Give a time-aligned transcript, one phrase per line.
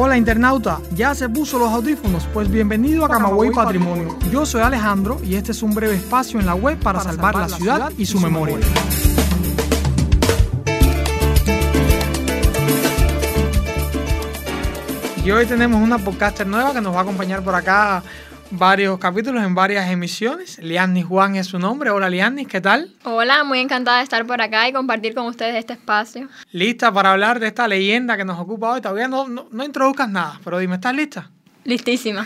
[0.00, 2.24] Hola internauta, ¿ya se puso los audífonos?
[2.32, 4.16] Pues bienvenido a Camagüey Patrimonio.
[4.30, 7.48] Yo soy Alejandro y este es un breve espacio en la web para, salvar, la
[7.48, 8.58] ciudad y su memoria.
[15.24, 18.00] Y hoy tenemos una podcaster nueva que nos va a acompañar por acá
[18.50, 20.58] varios capítulos en varias emisiones.
[20.58, 21.90] Lianis Juan es su nombre.
[21.90, 22.94] Hola Lianis, ¿qué tal?
[23.04, 26.28] Hola, muy encantada de estar por acá y compartir con ustedes este espacio.
[26.52, 28.80] ¿Lista para hablar de esta leyenda que nos ocupa hoy?
[28.80, 31.30] Todavía no, no, no introduzcas nada, pero dime, ¿estás lista?
[31.64, 32.24] Listísima.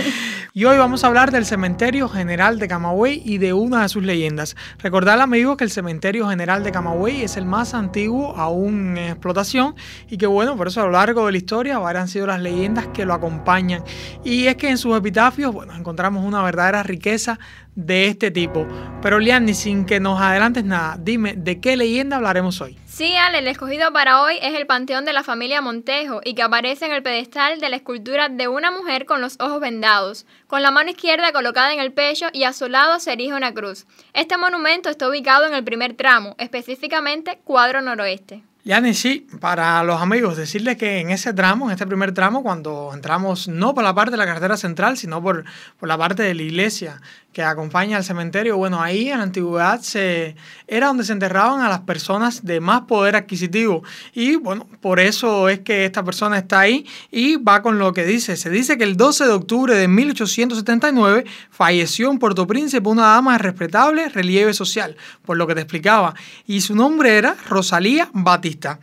[0.54, 4.02] y hoy vamos a hablar del Cementerio General de Camagüey y de una de sus
[4.02, 4.54] leyendas.
[4.78, 9.74] Recordar, amigos, que el Cementerio General de Camagüey es el más antiguo aún en explotación
[10.10, 12.40] y que, bueno, por eso a lo largo de la historia varias han sido las
[12.40, 13.82] leyendas que lo acompañan.
[14.24, 17.38] Y es que en sus epitafios, bueno, encontramos una verdadera riqueza
[17.74, 18.66] de este tipo.
[19.00, 22.78] Pero Liani, sin que nos adelantes nada, dime, ¿de qué leyenda hablaremos hoy?
[22.86, 26.42] Sí, Ale, el escogido para hoy es el panteón de la familia Montejo y que
[26.42, 30.62] aparece en el pedestal de la escultura de una mujer con los ojos vendados, con
[30.62, 33.86] la mano izquierda colocada en el pecho y a su lado se erige una cruz.
[34.12, 38.42] Este monumento está ubicado en el primer tramo, específicamente cuadro noroeste.
[38.64, 42.92] Yani, sí, para los amigos, decirles que en ese tramo, en este primer tramo, cuando
[42.94, 45.44] entramos no por la parte de la carretera central, sino por,
[45.80, 47.00] por la parte de la iglesia
[47.32, 51.68] que acompaña al cementerio, bueno, ahí en la antigüedad se, era donde se enterraban a
[51.68, 53.82] las personas de más poder adquisitivo.
[54.12, 58.04] Y bueno, por eso es que esta persona está ahí y va con lo que
[58.04, 58.36] dice.
[58.36, 63.32] Se dice que el 12 de octubre de 1879 falleció en Puerto Príncipe una dama
[63.32, 66.14] de respetable relieve social, por lo que te explicaba,
[66.46, 68.78] y su nombre era Rosalía Batista.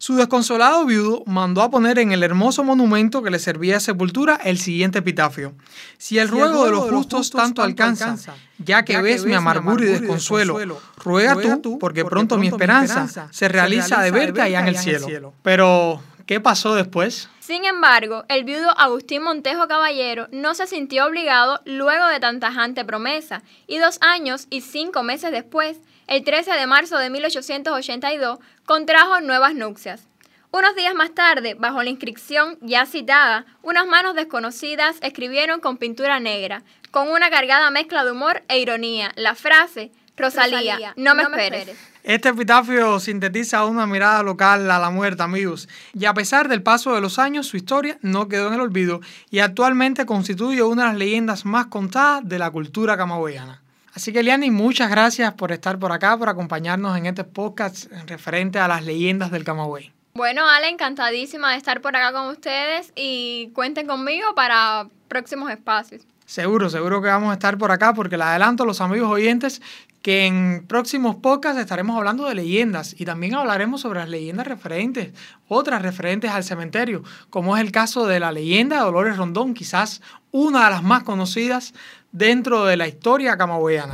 [0.00, 4.36] Su desconsolado viudo mandó a poner en el hermoso monumento que le servía de sepultura
[4.42, 5.52] el siguiente epitafio.
[5.98, 8.16] Si el ruego de los justos tanto alcanza,
[8.56, 14.00] ya que ves mi amargura y desconsuelo, ruega tú, porque pronto mi esperanza se realiza
[14.00, 15.34] de verte allá en el cielo.
[15.42, 17.28] Pero, ¿qué pasó después?
[17.40, 22.84] Sin embargo, el viudo Agustín Montejo Caballero no se sintió obligado luego de tan tajante
[22.84, 29.20] promesa, y dos años y cinco meses después, el 13 de marzo de 1882, contrajo
[29.20, 30.06] nuevas nupcias.
[30.52, 36.20] Unos días más tarde, bajo la inscripción ya citada, unas manos desconocidas escribieron con pintura
[36.20, 36.62] negra,
[36.92, 41.76] con una cargada mezcla de humor e ironía, la frase, Rosalía, no, me, esperes.
[42.02, 46.94] Este epitafio sintetiza una mirada local a la muerte, amigos, y a pesar del paso
[46.94, 50.88] de los años, su historia no quedó en el olvido y actualmente constituye una de
[50.88, 53.62] las leyendas más contadas de la cultura camagüeyana.
[53.92, 58.58] Así que, Liani, muchas gracias por estar por acá, por acompañarnos en este podcast referente
[58.58, 59.92] a las leyendas del Camagüey.
[60.14, 66.02] Bueno, Ale, encantadísima de estar por acá con ustedes y cuenten conmigo para próximos espacios.
[66.24, 69.60] Seguro, seguro que vamos a estar por acá porque le adelanto a los amigos oyentes
[70.02, 75.12] que en próximos podcasts estaremos hablando de leyendas y también hablaremos sobre las leyendas referentes,
[75.48, 80.00] otras referentes al cementerio, como es el caso de la leyenda de Dolores Rondón, quizás
[80.30, 81.74] una de las más conocidas
[82.12, 83.92] dentro de la historia camagüeyana.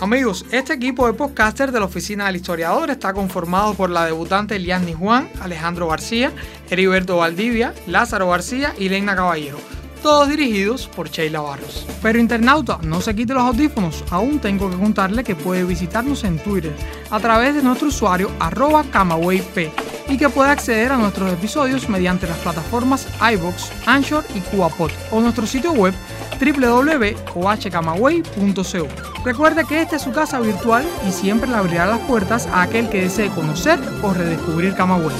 [0.00, 4.54] Amigos, este equipo de podcaster de la Oficina del Historiador está conformado por la debutante
[4.54, 6.30] Eliani Juan, Alejandro García,
[6.70, 11.86] Heriberto Valdivia, Lázaro García y Leina Caballero todos dirigidos por Sheila Barros.
[12.02, 16.38] Pero internauta, no se quite los audífonos, aún tengo que contarle que puede visitarnos en
[16.38, 16.74] Twitter
[17.10, 19.72] a través de nuestro usuario arroba camawayp
[20.08, 25.20] y que puede acceder a nuestros episodios mediante las plataformas iBox, Anchor y CuaPod o
[25.20, 25.94] nuestro sitio web
[26.40, 29.24] www.ohcamagüey.co.
[29.24, 32.88] Recuerde que esta es su casa virtual y siempre le abrirá las puertas a aquel
[32.88, 35.14] que desee conocer o redescubrir Camagüey.